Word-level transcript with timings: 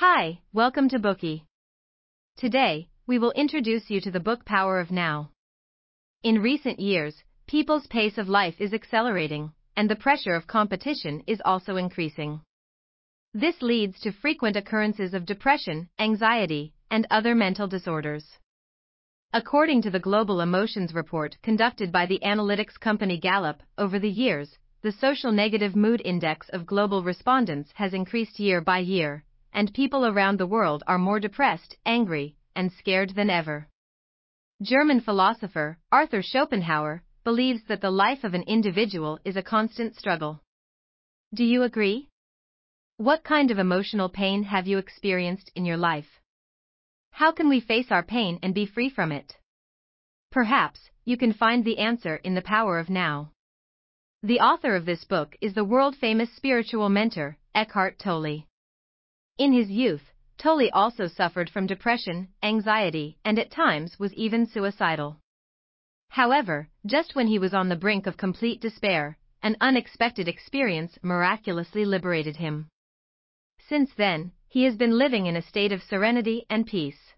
Hi, 0.00 0.40
welcome 0.52 0.90
to 0.90 0.98
Bookie. 0.98 1.46
Today, 2.36 2.90
we 3.06 3.18
will 3.18 3.30
introduce 3.30 3.88
you 3.88 3.98
to 4.02 4.10
the 4.10 4.20
book 4.20 4.44
Power 4.44 4.78
of 4.78 4.90
Now. 4.90 5.30
In 6.22 6.42
recent 6.42 6.78
years, 6.78 7.24
people's 7.46 7.86
pace 7.86 8.18
of 8.18 8.28
life 8.28 8.56
is 8.58 8.74
accelerating, 8.74 9.54
and 9.74 9.88
the 9.88 9.96
pressure 9.96 10.34
of 10.34 10.46
competition 10.46 11.22
is 11.26 11.40
also 11.46 11.76
increasing. 11.76 12.42
This 13.32 13.62
leads 13.62 13.98
to 14.00 14.12
frequent 14.12 14.54
occurrences 14.54 15.14
of 15.14 15.24
depression, 15.24 15.88
anxiety, 15.98 16.74
and 16.90 17.06
other 17.10 17.34
mental 17.34 17.66
disorders. 17.66 18.38
According 19.32 19.80
to 19.80 19.90
the 19.90 20.06
Global 20.08 20.42
Emotions 20.42 20.92
Report 20.92 21.38
conducted 21.42 21.90
by 21.90 22.04
the 22.04 22.20
analytics 22.22 22.78
company 22.78 23.18
Gallup, 23.18 23.62
over 23.78 23.98
the 23.98 24.10
years, 24.10 24.58
the 24.82 24.92
social 24.92 25.32
negative 25.32 25.74
mood 25.74 26.02
index 26.04 26.50
of 26.50 26.66
global 26.66 27.02
respondents 27.02 27.70
has 27.76 27.94
increased 27.94 28.38
year 28.38 28.60
by 28.60 28.80
year, 28.80 29.24
and 29.56 29.72
people 29.72 30.04
around 30.04 30.38
the 30.38 30.46
world 30.46 30.84
are 30.86 30.98
more 30.98 31.18
depressed, 31.18 31.76
angry, 31.86 32.36
and 32.54 32.70
scared 32.70 33.10
than 33.16 33.30
ever. 33.30 33.66
German 34.62 35.00
philosopher 35.00 35.78
Arthur 35.90 36.22
Schopenhauer 36.22 37.02
believes 37.24 37.62
that 37.66 37.80
the 37.80 37.90
life 37.90 38.22
of 38.22 38.34
an 38.34 38.42
individual 38.42 39.18
is 39.24 39.34
a 39.34 39.42
constant 39.42 39.96
struggle. 39.96 40.42
Do 41.34 41.42
you 41.42 41.62
agree? 41.62 42.10
What 42.98 43.24
kind 43.24 43.50
of 43.50 43.58
emotional 43.58 44.10
pain 44.10 44.42
have 44.42 44.66
you 44.66 44.76
experienced 44.76 45.50
in 45.54 45.64
your 45.64 45.78
life? 45.78 46.20
How 47.10 47.32
can 47.32 47.48
we 47.48 47.60
face 47.60 47.90
our 47.90 48.02
pain 48.02 48.38
and 48.42 48.54
be 48.54 48.66
free 48.66 48.90
from 48.90 49.10
it? 49.10 49.38
Perhaps 50.30 50.90
you 51.06 51.16
can 51.16 51.32
find 51.32 51.64
the 51.64 51.78
answer 51.78 52.16
in 52.16 52.34
the 52.34 52.42
power 52.42 52.78
of 52.78 52.90
now. 52.90 53.32
The 54.22 54.40
author 54.40 54.76
of 54.76 54.84
this 54.84 55.04
book 55.04 55.34
is 55.40 55.54
the 55.54 55.64
world 55.64 55.96
famous 55.96 56.30
spiritual 56.36 56.90
mentor, 56.90 57.38
Eckhart 57.54 57.98
Tolle. 57.98 58.44
In 59.38 59.52
his 59.52 59.70
youth, 59.70 60.12
Tolle 60.38 60.70
also 60.72 61.06
suffered 61.06 61.50
from 61.50 61.66
depression, 61.66 62.28
anxiety, 62.42 63.18
and 63.24 63.38
at 63.38 63.50
times 63.50 63.98
was 63.98 64.14
even 64.14 64.46
suicidal. 64.46 65.20
However, 66.08 66.68
just 66.86 67.14
when 67.14 67.26
he 67.26 67.38
was 67.38 67.52
on 67.52 67.68
the 67.68 67.76
brink 67.76 68.06
of 68.06 68.16
complete 68.16 68.60
despair, 68.60 69.18
an 69.42 69.56
unexpected 69.60 70.26
experience 70.26 70.98
miraculously 71.02 71.84
liberated 71.84 72.36
him. 72.36 72.68
Since 73.58 73.92
then, 73.94 74.32
he 74.48 74.64
has 74.64 74.76
been 74.76 74.96
living 74.96 75.26
in 75.26 75.36
a 75.36 75.42
state 75.42 75.72
of 75.72 75.82
serenity 75.82 76.46
and 76.48 76.66
peace. 76.66 77.12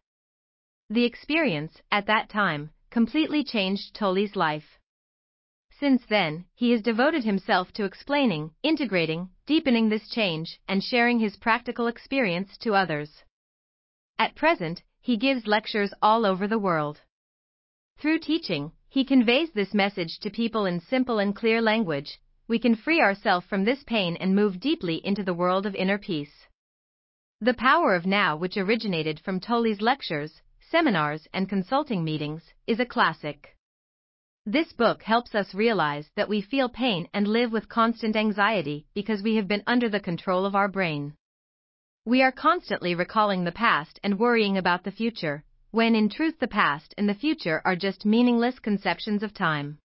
The 0.91 1.05
experience, 1.05 1.81
at 1.93 2.07
that 2.07 2.29
time, 2.29 2.71
completely 2.91 3.45
changed 3.45 3.95
Tolle's 3.95 4.35
life. 4.35 4.78
Since 5.81 6.07
then, 6.07 6.45
he 6.57 6.73
has 6.73 6.83
devoted 6.83 7.23
himself 7.23 7.73
to 7.75 7.85
explaining, 7.85 8.51
integrating, 8.65 9.31
deepening 9.47 9.89
this 9.89 10.09
change, 10.09 10.59
and 10.67 10.83
sharing 10.83 11.21
his 11.21 11.37
practical 11.37 11.87
experience 11.87 12.59
to 12.59 12.75
others. 12.75 13.23
At 14.19 14.35
present, 14.35 14.83
he 15.01 15.17
gives 15.17 15.47
lectures 15.47 15.95
all 16.03 16.27
over 16.27 16.49
the 16.49 16.59
world. 16.59 17.03
Through 17.97 18.19
teaching, 18.19 18.73
he 18.89 19.05
conveys 19.05 19.53
this 19.53 19.73
message 19.73 20.19
to 20.21 20.31
people 20.31 20.67
in 20.67 20.81
simple 20.81 21.21
and 21.21 21.37
clear 21.37 21.63
language. 21.63 22.19
We 22.49 22.59
can 22.59 22.75
free 22.75 23.01
ourselves 23.01 23.47
from 23.47 23.65
this 23.65 23.85
pain 23.85 24.17
and 24.17 24.35
move 24.35 24.59
deeply 24.59 24.97
into 25.07 25.23
the 25.23 25.35
world 25.35 25.65
of 25.65 25.77
inner 25.77 25.99
peace. 25.99 26.49
The 27.41 27.55
Power 27.55 27.95
of 27.95 28.05
Now, 28.05 28.37
which 28.37 28.57
originated 28.57 29.21
from 29.21 29.39
Tolle's 29.39 29.81
lectures, 29.81 30.43
seminars, 30.59 31.29
and 31.33 31.49
consulting 31.49 32.03
meetings, 32.03 32.43
is 32.67 32.81
a 32.81 32.87
classic. 32.87 33.55
This 34.51 34.73
book 34.73 35.03
helps 35.03 35.35
us 35.35 35.53
realize 35.53 36.09
that 36.17 36.31
we 36.31 36.41
feel 36.41 36.71
pain 36.71 37.07
and 37.13 37.29
live 37.29 37.53
with 37.53 37.69
constant 37.69 38.17
anxiety 38.17 38.87
because 38.95 39.23
we 39.23 39.37
have 39.37 39.47
been 39.47 39.63
under 39.67 39.91
the 39.91 40.01
control 40.01 40.47
of 40.47 40.55
our 40.55 40.69
brain. 40.69 41.13
We 42.07 42.23
are 42.23 42.33
constantly 42.33 42.95
recalling 42.95 43.45
the 43.45 43.53
past 43.53 44.01
and 44.03 44.19
worrying 44.19 44.57
about 44.57 44.85
the 44.85 44.91
future, 44.91 45.45
when 45.71 45.95
in 45.95 46.09
truth 46.09 46.39
the 46.39 46.49
past 46.49 46.95
and 46.97 47.07
the 47.07 47.15
future 47.15 47.61
are 47.67 47.77
just 47.77 48.07
meaningless 48.07 48.59
conceptions 48.59 49.23
of 49.23 49.35
time. 49.35 49.81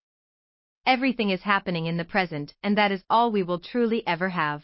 Everything 0.85 1.29
is 1.29 1.41
happening 1.41 1.87
in 1.87 1.97
the 1.97 2.05
present, 2.05 2.53
and 2.63 2.77
that 2.77 2.93
is 2.93 3.03
all 3.09 3.33
we 3.33 3.43
will 3.43 3.59
truly 3.59 4.01
ever 4.07 4.29
have. 4.29 4.63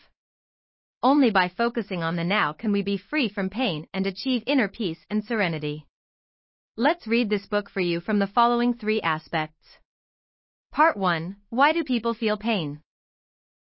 Only 1.03 1.29
by 1.29 1.49
focusing 1.49 2.03
on 2.03 2.15
the 2.15 2.23
now 2.23 2.53
can 2.53 2.71
we 2.71 2.83
be 2.83 2.95
free 2.95 3.27
from 3.27 3.49
pain 3.49 3.85
and 3.93 4.07
achieve 4.07 4.43
inner 4.47 4.69
peace 4.69 5.05
and 5.09 5.25
serenity. 5.25 5.87
Let's 6.77 7.05
read 7.05 7.29
this 7.29 7.47
book 7.47 7.69
for 7.69 7.81
you 7.81 7.99
from 7.99 8.19
the 8.19 8.27
following 8.27 8.73
three 8.73 9.01
aspects. 9.01 9.77
Part 10.71 10.97
1 10.97 11.35
Why 11.49 11.73
do 11.73 11.83
people 11.83 12.13
feel 12.13 12.37
pain? 12.37 12.81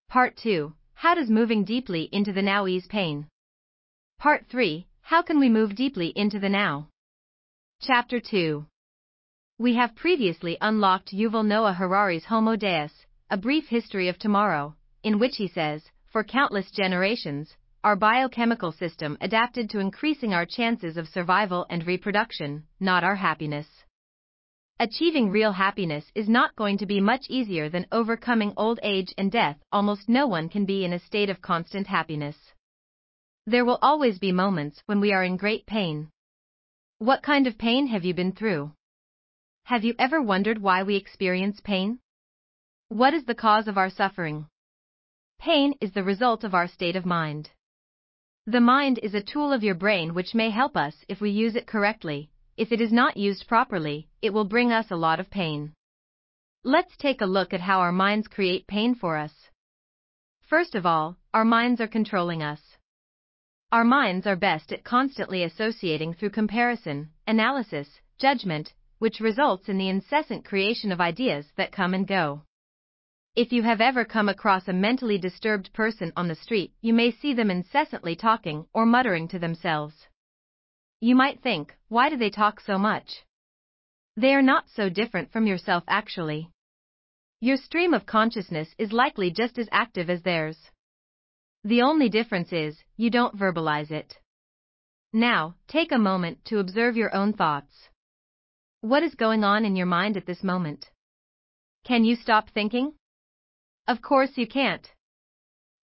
Part 0.08 0.36
2 0.36 0.74
How 0.94 1.14
does 1.14 1.30
moving 1.30 1.64
deeply 1.64 2.08
into 2.12 2.32
the 2.32 2.42
now 2.42 2.66
ease 2.66 2.86
pain? 2.88 3.28
Part 4.18 4.46
3 4.48 4.86
How 5.02 5.22
can 5.22 5.38
we 5.38 5.48
move 5.48 5.76
deeply 5.76 6.08
into 6.16 6.40
the 6.40 6.48
now? 6.48 6.88
Chapter 7.80 8.20
2 8.20 8.66
We 9.58 9.76
have 9.76 9.94
previously 9.94 10.58
unlocked 10.60 11.14
Yuval 11.14 11.46
Noah 11.46 11.74
Harari's 11.74 12.24
Homo 12.24 12.56
Deus, 12.56 13.06
a 13.30 13.36
brief 13.36 13.68
history 13.68 14.08
of 14.08 14.18
tomorrow, 14.18 14.74
in 15.04 15.18
which 15.20 15.36
he 15.36 15.46
says, 15.46 15.88
for 16.06 16.24
countless 16.24 16.70
generations, 16.72 17.56
our 17.84 17.94
biochemical 17.94 18.72
system 18.72 19.16
adapted 19.20 19.70
to 19.70 19.78
increasing 19.78 20.34
our 20.34 20.44
chances 20.44 20.96
of 20.96 21.08
survival 21.08 21.66
and 21.70 21.86
reproduction, 21.86 22.66
not 22.80 23.04
our 23.04 23.16
happiness. 23.16 23.68
Achieving 24.78 25.30
real 25.30 25.52
happiness 25.52 26.04
is 26.14 26.28
not 26.28 26.54
going 26.54 26.76
to 26.78 26.84
be 26.84 27.00
much 27.00 27.30
easier 27.30 27.70
than 27.70 27.86
overcoming 27.90 28.52
old 28.58 28.78
age 28.82 29.14
and 29.16 29.32
death. 29.32 29.56
Almost 29.72 30.06
no 30.06 30.26
one 30.26 30.50
can 30.50 30.66
be 30.66 30.84
in 30.84 30.92
a 30.92 30.98
state 30.98 31.30
of 31.30 31.40
constant 31.40 31.86
happiness. 31.86 32.36
There 33.46 33.64
will 33.64 33.78
always 33.80 34.18
be 34.18 34.32
moments 34.32 34.82
when 34.84 35.00
we 35.00 35.14
are 35.14 35.24
in 35.24 35.38
great 35.38 35.64
pain. 35.64 36.10
What 36.98 37.22
kind 37.22 37.46
of 37.46 37.56
pain 37.56 37.86
have 37.86 38.04
you 38.04 38.12
been 38.12 38.32
through? 38.32 38.72
Have 39.64 39.82
you 39.82 39.94
ever 39.98 40.20
wondered 40.20 40.60
why 40.60 40.82
we 40.82 40.96
experience 40.96 41.58
pain? 41.64 41.98
What 42.88 43.14
is 43.14 43.24
the 43.24 43.34
cause 43.34 43.68
of 43.68 43.78
our 43.78 43.88
suffering? 43.88 44.46
Pain 45.38 45.72
is 45.80 45.92
the 45.92 46.04
result 46.04 46.44
of 46.44 46.54
our 46.54 46.68
state 46.68 46.96
of 46.96 47.06
mind. 47.06 47.50
The 48.46 48.60
mind 48.60 49.00
is 49.02 49.14
a 49.14 49.22
tool 49.22 49.54
of 49.54 49.64
your 49.64 49.74
brain 49.74 50.12
which 50.12 50.34
may 50.34 50.50
help 50.50 50.76
us 50.76 50.94
if 51.08 51.22
we 51.22 51.30
use 51.30 51.56
it 51.56 51.66
correctly, 51.66 52.30
if 52.56 52.72
it 52.72 52.80
is 52.80 52.92
not 52.92 53.16
used 53.16 53.46
properly, 53.46 54.08
it 54.22 54.32
will 54.32 54.44
bring 54.44 54.72
us 54.72 54.90
a 54.90 54.96
lot 54.96 55.20
of 55.20 55.30
pain. 55.30 55.72
Let's 56.64 56.96
take 56.96 57.20
a 57.20 57.26
look 57.26 57.52
at 57.52 57.60
how 57.60 57.80
our 57.80 57.92
minds 57.92 58.28
create 58.28 58.66
pain 58.66 58.94
for 58.94 59.16
us. 59.16 59.32
First 60.40 60.74
of 60.74 60.86
all, 60.86 61.16
our 61.34 61.44
minds 61.44 61.80
are 61.80 61.88
controlling 61.88 62.42
us. 62.42 62.60
Our 63.72 63.84
minds 63.84 64.26
are 64.26 64.36
best 64.36 64.72
at 64.72 64.84
constantly 64.84 65.42
associating 65.42 66.14
through 66.14 66.30
comparison, 66.30 67.10
analysis, 67.26 68.00
judgment, 68.16 68.72
which 68.98 69.20
results 69.20 69.68
in 69.68 69.76
the 69.76 69.88
incessant 69.88 70.44
creation 70.44 70.92
of 70.92 71.00
ideas 71.00 71.46
that 71.56 71.72
come 71.72 71.92
and 71.92 72.06
go. 72.06 72.42
If 73.34 73.52
you 73.52 73.62
have 73.64 73.82
ever 73.82 74.06
come 74.06 74.30
across 74.30 74.66
a 74.66 74.72
mentally 74.72 75.18
disturbed 75.18 75.74
person 75.74 76.10
on 76.16 76.28
the 76.28 76.34
street, 76.34 76.72
you 76.80 76.94
may 76.94 77.10
see 77.10 77.34
them 77.34 77.50
incessantly 77.50 78.16
talking 78.16 78.66
or 78.72 78.86
muttering 78.86 79.28
to 79.28 79.38
themselves. 79.38 80.06
You 81.00 81.14
might 81.14 81.42
think, 81.42 81.76
why 81.88 82.08
do 82.08 82.16
they 82.16 82.30
talk 82.30 82.60
so 82.60 82.78
much? 82.78 83.24
They 84.16 84.34
are 84.34 84.42
not 84.42 84.70
so 84.70 84.88
different 84.88 85.30
from 85.30 85.46
yourself 85.46 85.84
actually. 85.86 86.50
Your 87.40 87.58
stream 87.58 87.92
of 87.92 88.06
consciousness 88.06 88.74
is 88.78 88.92
likely 88.92 89.30
just 89.30 89.58
as 89.58 89.68
active 89.70 90.08
as 90.08 90.22
theirs. 90.22 90.70
The 91.64 91.82
only 91.82 92.08
difference 92.08 92.52
is, 92.52 92.82
you 92.96 93.10
don't 93.10 93.36
verbalize 93.36 93.90
it. 93.90 94.16
Now, 95.12 95.56
take 95.68 95.92
a 95.92 95.98
moment 95.98 96.44
to 96.46 96.60
observe 96.60 96.96
your 96.96 97.14
own 97.14 97.34
thoughts. 97.34 97.88
What 98.80 99.02
is 99.02 99.14
going 99.14 99.44
on 99.44 99.64
in 99.64 99.76
your 99.76 99.86
mind 99.86 100.16
at 100.16 100.26
this 100.26 100.42
moment? 100.42 100.90
Can 101.84 102.04
you 102.04 102.16
stop 102.16 102.48
thinking? 102.50 102.94
Of 103.86 104.00
course 104.00 104.30
you 104.36 104.46
can't. 104.46 104.90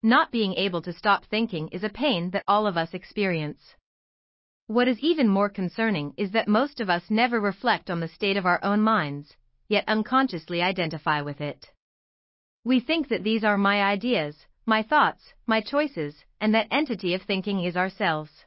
Not 0.03 0.33
being 0.33 0.55
able 0.55 0.83
to 0.83 0.93
stop 0.93 1.27
thinking 1.27 1.69
is 1.69 1.85
a 1.85 1.89
pain 1.91 2.31
that 2.31 2.45
all 2.49 2.67
of 2.67 2.77
us 2.77 2.95
experience. 2.95 3.75
What 4.73 4.89
is 4.89 4.99
even 5.01 5.29
more 5.29 5.51
concerning 5.51 6.15
is 6.17 6.31
that 6.31 6.49
most 6.49 6.81
of 6.81 6.89
us 6.89 7.11
never 7.11 7.39
reflect 7.39 7.91
on 7.91 8.01
the 8.01 8.09
state 8.09 8.39
of 8.39 8.47
our 8.47 8.59
own 8.65 8.81
minds, 8.81 9.37
yet 9.69 9.85
unconsciously 9.87 10.63
identify 10.63 11.21
with 11.21 11.43
it. 11.43 11.71
We 12.65 12.81
think 12.81 13.09
that 13.09 13.23
these 13.23 13.45
are 13.45 13.59
my 13.59 13.83
ideas, 13.83 14.47
my 14.65 14.83
thoughts, 14.83 15.35
my 15.47 15.61
choices, 15.61 16.25
and 16.41 16.55
that 16.55 16.69
entity 16.71 17.13
of 17.13 17.21
thinking 17.21 17.63
is 17.63 17.77
ourselves. 17.77 18.47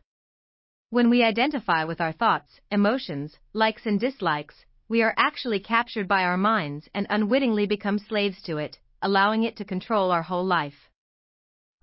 When 0.89 1.11
we 1.11 1.21
identify 1.21 1.83
with 1.83 2.01
our 2.01 2.11
thoughts, 2.11 2.59
emotions, 2.71 3.37
likes 3.53 3.85
and 3.85 3.99
dislikes, 3.99 4.65
we 4.89 5.03
are 5.03 5.13
actually 5.17 5.59
captured 5.59 6.07
by 6.07 6.23
our 6.23 6.37
minds 6.37 6.89
and 6.95 7.05
unwittingly 7.07 7.67
become 7.67 7.99
slaves 7.99 8.41
to 8.47 8.57
it, 8.57 8.79
allowing 8.99 9.43
it 9.43 9.57
to 9.57 9.63
control 9.63 10.09
our 10.09 10.23
whole 10.23 10.47
life. 10.47 10.89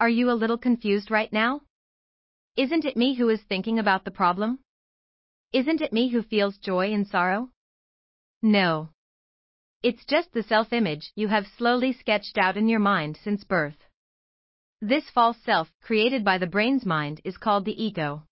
Are 0.00 0.08
you 0.08 0.32
a 0.32 0.40
little 0.42 0.58
confused 0.58 1.12
right 1.12 1.32
now? 1.32 1.60
Isn't 2.54 2.84
it 2.84 2.98
me 2.98 3.14
who 3.14 3.30
is 3.30 3.40
thinking 3.42 3.78
about 3.78 4.04
the 4.04 4.10
problem? 4.10 4.58
Isn't 5.54 5.80
it 5.80 5.92
me 5.92 6.08
who 6.08 6.22
feels 6.22 6.58
joy 6.58 6.92
and 6.92 7.06
sorrow? 7.06 7.48
No. 8.42 8.90
It's 9.82 10.04
just 10.04 10.32
the 10.32 10.42
self 10.42 10.70
image 10.70 11.12
you 11.16 11.28
have 11.28 11.46
slowly 11.46 11.94
sketched 11.94 12.36
out 12.36 12.58
in 12.58 12.68
your 12.68 12.78
mind 12.80 13.16
since 13.16 13.42
birth. 13.42 13.88
This 14.82 15.08
false 15.08 15.38
self, 15.38 15.72
created 15.80 16.24
by 16.24 16.36
the 16.36 16.46
brain's 16.46 16.84
mind, 16.84 17.22
is 17.24 17.38
called 17.38 17.64
the 17.64 17.82
ego. 17.82 18.24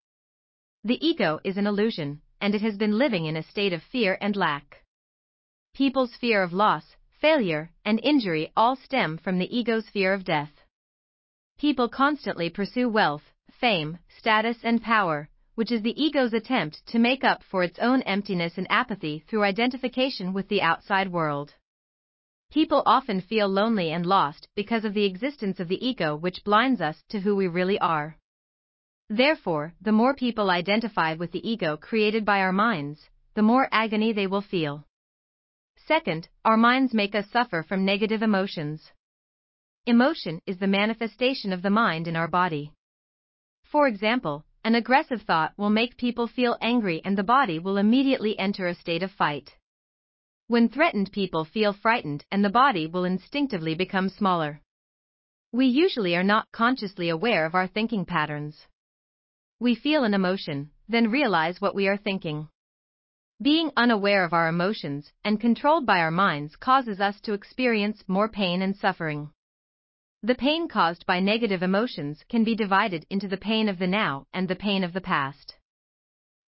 The 0.84 1.05
ego 1.06 1.40
is 1.43 1.56
an 1.56 1.66
illusion, 1.66 2.20
and 2.43 2.55
it 2.55 2.61
has 2.61 2.76
been 2.76 2.99
living 2.99 3.25
in 3.25 3.37
a 3.37 3.43
state 3.43 3.73
of 3.73 3.82
fear 3.82 4.19
and 4.20 4.37
lack. 4.37 4.84
People's 5.73 6.14
fear 6.16 6.43
of 6.43 6.52
loss, 6.52 6.96
failure, 7.20 7.70
and 7.87 7.99
injury 8.02 8.52
all 8.55 8.76
stem 8.76 9.16
from 9.16 9.38
the 9.38 9.56
ego's 9.56 9.88
fear 9.88 10.12
of 10.12 10.25
death. 10.25 10.52
People 11.58 11.88
constantly 11.88 12.50
pursue 12.50 12.88
wealth, 12.88 13.30
fame, 13.61 13.99
status, 14.19 14.57
and 14.65 14.83
power, 14.83 15.29
which 15.55 15.71
is 15.71 15.83
the 15.83 16.03
ego's 16.03 16.33
attempt 16.33 16.87
to 16.87 16.99
make 16.99 17.23
up 17.23 17.43
for 17.43 17.62
its 17.62 17.79
own 17.79 18.01
emptiness 18.03 18.57
and 18.57 18.67
apathy 18.71 19.23
through 19.29 19.45
identification 19.45 20.33
with 20.33 20.49
the 20.49 20.62
outside 20.62 21.12
world. 21.12 21.55
People 22.51 22.83
often 22.87 23.21
feel 23.21 23.47
lonely 23.47 23.93
and 23.93 24.07
lost 24.07 24.49
because 24.57 24.85
of 24.85 24.95
the 24.95 25.05
existence 25.05 25.61
of 25.61 25.69
the 25.69 25.87
ego, 25.87 26.17
which 26.17 26.43
blinds 26.43 26.81
us 26.81 27.03
to 27.11 27.21
who 27.21 27.37
we 27.37 27.47
really 27.47 27.79
are. 27.79 28.17
Therefore, 29.11 29.75
the 29.81 29.93
more 29.93 30.15
people 30.15 30.51
identify 30.51 31.15
with 31.15 31.31
the 31.33 31.47
ego 31.49 31.77
created 31.77 32.25
by 32.25 32.41
our 32.41 32.53
minds, 32.53 33.11
the 33.35 33.43
more 33.43 33.69
agony 33.71 34.12
they 34.12 34.27
will 34.27 34.41
feel. 34.41 34.85
Second, 35.87 36.29
our 36.45 36.57
minds 36.57 36.95
make 36.95 37.15
us 37.15 37.31
suffer 37.31 37.62
from 37.62 37.85
negative 37.85 38.23
emotions. 38.23 38.91
Emotion 39.87 40.41
is 40.47 40.59
the 40.59 40.67
manifestation 40.67 41.53
of 41.53 41.62
the 41.62 41.71
mind 41.71 42.09
in 42.09 42.17
our 42.17 42.29
body. 42.29 42.73
For 43.70 43.87
example, 43.87 44.44
an 44.64 44.75
aggressive 44.75 45.22
thought 45.22 45.52
will 45.56 45.70
make 45.70 45.96
people 45.96 46.26
feel 46.26 46.58
angry 46.61 47.00
and 47.05 47.17
the 47.17 47.22
body 47.22 47.61
will 47.61 47.76
immediately 47.76 48.37
enter 48.37 48.67
a 48.67 48.75
state 48.75 49.05
of 49.05 49.12
fight. 49.12 49.56
When 50.49 50.69
threatened, 50.69 51.12
people 51.12 51.44
feel 51.44 51.72
frightened 51.72 52.25
and 52.32 52.44
the 52.44 52.50
body 52.50 52.88
will 52.88 53.05
instinctively 53.05 53.76
become 53.76 54.08
smaller. 54.08 54.61
We 55.52 55.67
usually 55.67 56.17
are 56.17 56.25
not 56.25 56.50
consciously 56.50 57.11
aware 57.11 57.46
of 57.46 57.55
our 57.55 57.69
thinking 57.69 58.05
patterns. 58.05 58.67
We 59.61 59.76
feel 59.76 60.02
an 60.02 60.14
emotion, 60.14 60.73
then 60.88 61.08
realize 61.08 61.61
what 61.61 61.76
we 61.76 61.87
are 61.87 61.96
thinking. 61.96 62.49
Being 63.40 63.70
unaware 63.76 64.25
of 64.25 64.32
our 64.32 64.49
emotions 64.49 65.12
and 65.23 65.40
controlled 65.40 65.87
by 65.87 66.00
our 66.00 66.11
minds 66.11 66.56
causes 66.56 67.00
us 67.00 67.20
to 67.20 67.34
experience 67.34 68.02
more 68.08 68.28
pain 68.28 68.62
and 68.62 68.75
suffering. 68.75 69.31
The 70.22 70.34
pain 70.34 70.69
caused 70.69 71.06
by 71.06 71.19
negative 71.19 71.62
emotions 71.62 72.25
can 72.28 72.44
be 72.44 72.55
divided 72.55 73.06
into 73.08 73.26
the 73.26 73.38
pain 73.38 73.70
of 73.70 73.78
the 73.78 73.87
now 73.87 74.26
and 74.34 74.46
the 74.46 74.55
pain 74.55 74.84
of 74.84 74.93
the 74.93 75.00
past. 75.00 75.56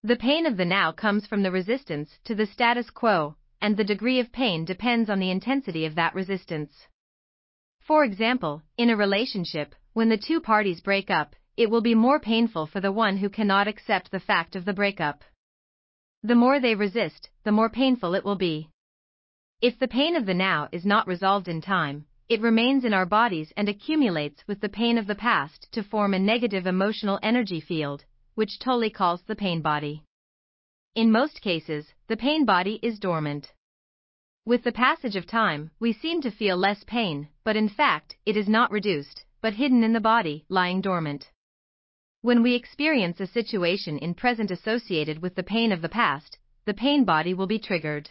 The 0.03 0.15
pain 0.15 0.45
of 0.45 0.57
the 0.57 0.65
now 0.65 0.91
comes 0.91 1.25
from 1.25 1.41
the 1.41 1.49
resistance 1.49 2.19
to 2.25 2.35
the 2.35 2.45
status 2.45 2.91
quo, 2.91 3.35
and 3.59 3.75
the 3.75 3.83
degree 3.83 4.19
of 4.19 4.31
pain 4.31 4.63
depends 4.63 5.09
on 5.09 5.17
the 5.17 5.31
intensity 5.31 5.85
of 5.87 5.95
that 5.95 6.13
resistance. 6.13 6.87
For 7.79 8.03
example, 8.03 8.61
in 8.77 8.91
a 8.91 8.95
relationship, 8.95 9.73
when 9.93 10.09
the 10.09 10.17
two 10.19 10.39
parties 10.39 10.79
break 10.79 11.09
up, 11.09 11.35
it 11.57 11.71
will 11.71 11.81
be 11.81 11.95
more 11.95 12.19
painful 12.19 12.67
for 12.67 12.79
the 12.79 12.91
one 12.91 13.17
who 13.17 13.29
cannot 13.29 13.67
accept 13.67 14.11
the 14.11 14.19
fact 14.19 14.55
of 14.55 14.65
the 14.65 14.73
breakup. 14.73 15.23
The 16.21 16.35
more 16.35 16.59
they 16.59 16.75
resist, 16.75 17.31
the 17.43 17.51
more 17.51 17.69
painful 17.69 18.13
it 18.13 18.23
will 18.23 18.35
be. 18.35 18.69
If 19.61 19.79
the 19.79 19.87
pain 19.87 20.15
of 20.15 20.27
the 20.27 20.35
now 20.35 20.69
is 20.71 20.85
not 20.85 21.07
resolved 21.07 21.47
in 21.47 21.59
time, 21.59 22.05
it 22.33 22.41
remains 22.41 22.83
in 22.83 22.95
our 22.95 23.05
bodies 23.05 23.53
and 23.55 23.69
accumulates 23.69 24.43
with 24.47 24.59
the 24.59 24.67
pain 24.67 24.97
of 24.97 25.05
the 25.05 25.13
past 25.13 25.71
to 25.71 25.83
form 25.83 26.15
a 26.15 26.19
negative 26.19 26.65
emotional 26.65 27.19
energy 27.21 27.61
field, 27.61 28.03
which 28.33 28.57
Tolle 28.57 28.89
calls 28.89 29.21
the 29.21 29.35
pain 29.35 29.61
body. 29.61 30.03
In 30.95 31.11
most 31.11 31.41
cases, 31.41 31.93
the 32.07 32.17
pain 32.17 32.43
body 32.43 32.79
is 32.81 32.97
dormant. 32.97 33.53
With 34.47 34.63
the 34.63 34.71
passage 34.71 35.15
of 35.15 35.27
time, 35.27 35.69
we 35.79 35.93
seem 35.93 36.23
to 36.23 36.31
feel 36.31 36.57
less 36.57 36.83
pain, 36.85 37.29
but 37.43 37.55
in 37.55 37.69
fact, 37.69 38.17
it 38.25 38.35
is 38.35 38.49
not 38.49 38.71
reduced, 38.71 39.23
but 39.39 39.53
hidden 39.53 39.83
in 39.83 39.93
the 39.93 40.01
body, 40.01 40.43
lying 40.49 40.81
dormant. 40.81 41.29
When 42.21 42.41
we 42.41 42.55
experience 42.55 43.19
a 43.19 43.27
situation 43.27 43.99
in 43.99 44.15
present 44.15 44.49
associated 44.49 45.21
with 45.21 45.35
the 45.35 45.43
pain 45.43 45.71
of 45.71 45.83
the 45.83 45.95
past, 46.01 46.39
the 46.65 46.73
pain 46.73 47.03
body 47.03 47.35
will 47.35 47.47
be 47.47 47.59
triggered. 47.59 48.09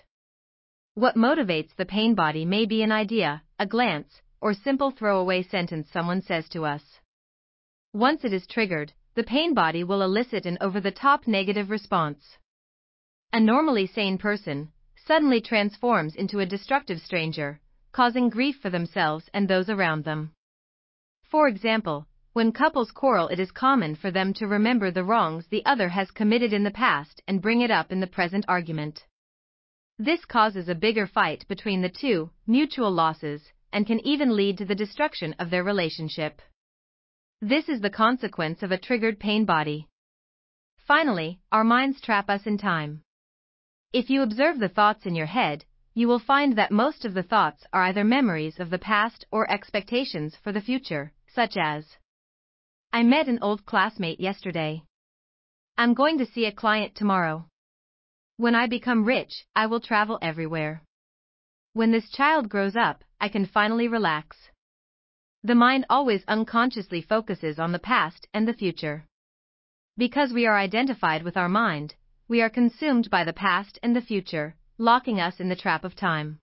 What 0.95 1.17
motivates 1.17 1.75
the 1.75 1.87
pain 1.87 2.15
body 2.15 2.45
may 2.45 2.67
be 2.67 2.83
an 2.83 2.93
idea, 2.93 3.43
a 3.59 3.65
glance, 3.65 4.21
or 4.43 4.53
simple 4.53 4.91
throwaway 4.91 5.43
sentence 5.43 5.89
someone 5.91 6.21
says 6.21 6.51
to 6.51 6.67
us. 6.67 7.01
Once 7.95 8.27
it 8.27 8.33
is 8.35 8.47
triggered, 8.47 8.93
the 9.15 9.23
pain 9.23 9.55
body 9.55 9.85
will 9.85 10.03
elicit 10.03 10.45
an 10.45 10.59
over 10.61 10.81
the 10.81 10.91
top 10.91 11.27
negative 11.27 11.71
response. 11.71 12.37
A 13.33 13.41
normally 13.41 13.87
sane 13.87 14.19
person 14.19 14.71
suddenly 14.95 15.41
transforms 15.41 16.15
into 16.15 16.41
a 16.41 16.47
destructive 16.47 17.01
stranger, 17.01 17.59
causing 17.93 18.29
grief 18.29 18.59
for 18.61 18.69
themselves 18.69 19.31
and 19.33 19.49
those 19.49 19.71
around 19.71 20.05
them. 20.05 20.35
For 21.25 21.49
example, 21.49 22.07
when 22.35 22.53
couples 22.53 22.91
quarrel, 22.91 23.29
it 23.29 23.41
is 23.41 23.51
common 23.51 23.95
for 23.95 24.11
them 24.11 24.35
to 24.35 24.47
remember 24.47 24.91
the 24.91 25.05
wrongs 25.05 25.47
the 25.47 25.65
other 25.65 25.89
has 25.89 26.11
committed 26.11 26.53
in 26.53 26.65
the 26.65 26.71
past 26.71 27.23
and 27.27 27.41
bring 27.41 27.63
it 27.63 27.71
up 27.71 27.93
in 27.93 28.01
the 28.01 28.07
present 28.07 28.45
argument. 28.47 29.07
This 30.05 30.25
causes 30.25 30.69
a 30.69 30.75
bigger 30.75 31.07
fight 31.07 31.47
between 31.47 31.81
the 31.81 31.89
two, 31.89 32.31
mutual 32.45 32.91
losses, 32.91 33.53
and 33.73 33.87
can 33.87 34.05
even 34.05 34.35
lead 34.35 34.59
to 34.59 34.65
the 34.65 34.75
destruction 34.75 35.33
of 35.39 35.49
their 35.49 35.63
relationship. 35.63 36.43
This 37.41 37.69
is 37.69 37.81
the 37.81 37.99
consequence 38.05 38.65
of 38.65 38.73
a 38.73 38.79
triggered 38.79 39.21
pain 39.21 39.45
body. 39.45 39.87
Finally, 40.89 41.39
our 41.53 41.63
minds 41.63 42.01
trap 42.01 42.29
us 42.29 42.47
in 42.47 42.59
time. 42.59 43.03
If 43.93 44.11
you 44.11 44.23
observe 44.23 44.59
the 44.59 44.69
thoughts 44.69 45.07
in 45.07 45.15
your 45.15 45.27
head, 45.27 45.65
you 45.95 46.09
will 46.09 46.19
find 46.19 46.59
that 46.59 46.73
most 46.73 47.05
of 47.05 47.15
the 47.15 47.23
thoughts 47.23 47.65
are 47.73 47.85
either 47.85 48.03
memories 48.03 48.59
of 48.59 48.71
the 48.71 48.81
past 48.81 49.25
or 49.31 49.49
expectations 49.49 50.35
for 50.43 50.51
the 50.51 50.61
future, 50.61 51.13
such 51.29 51.57
as 51.57 51.87
I 52.93 53.05
met 53.05 53.29
an 53.29 53.39
old 53.41 53.65
classmate 53.67 54.19
yesterday. 54.19 54.83
I'm 55.79 55.95
going 55.95 56.19
to 56.19 56.27
see 56.27 56.47
a 56.47 56.51
client 56.51 56.97
tomorrow. 56.97 57.47
When 58.37 58.55
I 58.55 58.67
become 58.67 59.05
rich, 59.05 59.45
I 59.55 59.67
will 59.67 59.81
travel 59.81 60.19
everywhere. 60.23 60.83
When 61.75 61.93
this 61.93 62.11
child 62.11 62.49
grows 62.49 62.77
up, 62.77 63.05
I 63.21 63.29
can 63.29 63.47
finally 63.47 63.89
relax. 63.89 64.37
The 65.43 65.55
mind 65.55 65.87
always 65.91 66.25
unconsciously 66.27 67.03
focuses 67.03 67.59
on 67.59 67.73
the 67.73 67.79
past 67.79 68.29
and 68.33 68.47
the 68.47 68.55
future. 68.55 69.07
Because 69.97 70.33
we 70.33 70.47
are 70.47 70.57
identified 70.57 71.23
with 71.23 71.37
our 71.37 71.49
mind, 71.49 71.95
we 72.29 72.41
are 72.41 72.49
consumed 72.49 73.11
by 73.11 73.25
the 73.25 73.33
past 73.33 73.79
and 73.83 73.95
the 73.95 74.01
future, 74.01 74.57
locking 74.79 75.21
us 75.21 75.39
in 75.39 75.49
the 75.49 75.57
trap 75.57 75.85
of 75.85 75.95
time. 75.95 76.39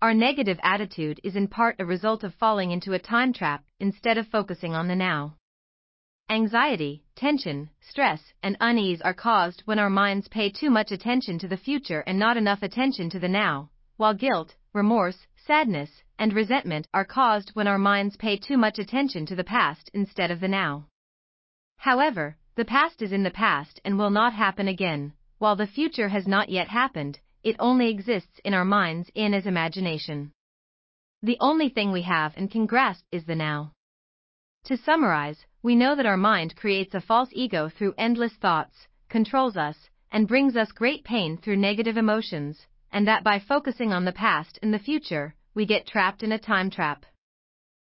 Our 0.00 0.14
negative 0.14 0.60
attitude 0.62 1.20
is 1.24 1.36
in 1.36 1.48
part 1.48 1.76
a 1.78 1.84
result 1.84 2.22
of 2.22 2.34
falling 2.34 2.70
into 2.70 2.92
a 2.92 2.98
time 2.98 3.32
trap 3.32 3.64
instead 3.80 4.18
of 4.18 4.28
focusing 4.28 4.74
on 4.74 4.88
the 4.88 4.96
now. 4.96 5.36
Anxiety, 6.32 7.04
tension, 7.14 7.68
stress, 7.82 8.32
and 8.42 8.56
unease 8.58 9.02
are 9.02 9.12
caused 9.12 9.60
when 9.66 9.78
our 9.78 9.90
minds 9.90 10.28
pay 10.28 10.48
too 10.48 10.70
much 10.70 10.90
attention 10.90 11.38
to 11.38 11.46
the 11.46 11.58
future 11.58 12.02
and 12.06 12.18
not 12.18 12.38
enough 12.38 12.62
attention 12.62 13.10
to 13.10 13.18
the 13.18 13.28
now, 13.28 13.68
while 13.98 14.14
guilt, 14.14 14.56
remorse, 14.72 15.26
sadness, 15.36 15.90
and 16.18 16.32
resentment 16.32 16.88
are 16.94 17.04
caused 17.04 17.50
when 17.50 17.68
our 17.68 17.76
minds 17.76 18.16
pay 18.16 18.38
too 18.38 18.56
much 18.56 18.78
attention 18.78 19.26
to 19.26 19.36
the 19.36 19.44
past 19.44 19.90
instead 19.92 20.30
of 20.30 20.40
the 20.40 20.48
now. 20.48 20.86
However, 21.76 22.38
the 22.54 22.64
past 22.64 23.02
is 23.02 23.12
in 23.12 23.24
the 23.24 23.30
past 23.30 23.78
and 23.84 23.98
will 23.98 24.08
not 24.08 24.32
happen 24.32 24.68
again, 24.68 25.12
while 25.36 25.54
the 25.54 25.66
future 25.66 26.08
has 26.08 26.26
not 26.26 26.48
yet 26.48 26.68
happened, 26.68 27.20
it 27.42 27.56
only 27.58 27.90
exists 27.90 28.40
in 28.42 28.54
our 28.54 28.64
minds 28.64 29.10
in 29.14 29.34
as 29.34 29.44
imagination. 29.44 30.32
The 31.22 31.36
only 31.40 31.68
thing 31.68 31.92
we 31.92 32.02
have 32.02 32.32
and 32.38 32.50
can 32.50 32.64
grasp 32.64 33.04
is 33.12 33.26
the 33.26 33.36
now. 33.36 33.72
To 34.64 34.78
summarize, 34.78 35.44
we 35.62 35.76
know 35.76 35.94
that 35.94 36.06
our 36.06 36.16
mind 36.16 36.56
creates 36.56 36.94
a 36.94 37.00
false 37.00 37.28
ego 37.32 37.68
through 37.68 37.94
endless 37.96 38.32
thoughts, 38.34 38.88
controls 39.08 39.56
us, 39.56 39.76
and 40.10 40.26
brings 40.26 40.56
us 40.56 40.72
great 40.72 41.04
pain 41.04 41.36
through 41.36 41.56
negative 41.56 41.96
emotions, 41.96 42.66
and 42.90 43.06
that 43.06 43.22
by 43.22 43.38
focusing 43.38 43.92
on 43.92 44.04
the 44.04 44.12
past 44.12 44.58
and 44.62 44.74
the 44.74 44.78
future, 44.78 45.34
we 45.54 45.64
get 45.64 45.86
trapped 45.86 46.22
in 46.22 46.32
a 46.32 46.38
time 46.38 46.68
trap. 46.68 47.06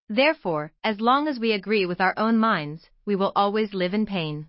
Therefore, 0.08 0.72
as 0.84 1.00
long 1.00 1.26
as 1.26 1.40
we 1.40 1.52
agree 1.52 1.84
with 1.84 2.00
our 2.00 2.14
own 2.16 2.38
minds, 2.38 2.88
we 3.04 3.16
will 3.16 3.32
always 3.34 3.74
live 3.74 3.94
in 3.94 4.06
pain. 4.06 4.48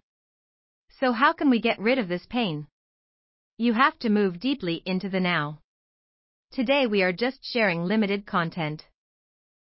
So, 0.99 1.11
how 1.11 1.33
can 1.33 1.49
we 1.49 1.59
get 1.59 1.79
rid 1.79 1.97
of 1.97 2.07
this 2.07 2.27
pain? 2.27 2.67
You 3.57 3.73
have 3.73 3.97
to 3.99 4.09
move 4.09 4.39
deeply 4.39 4.83
into 4.85 5.09
the 5.09 5.19
now. 5.19 5.59
Today, 6.51 6.85
we 6.85 7.01
are 7.01 7.11
just 7.11 7.43
sharing 7.43 7.83
limited 7.83 8.27
content. 8.27 8.85